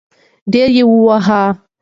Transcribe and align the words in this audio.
ډېر 0.53 0.69
يې 0.77 0.83
ووهی. 0.89 1.41